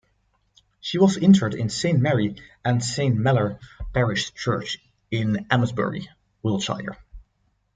[0.79, 3.59] She was interred in Saint Mary and Saint Melor
[3.93, 4.79] Parish Church
[5.11, 6.09] in Amesbury,
[6.41, 6.97] Wiltshire.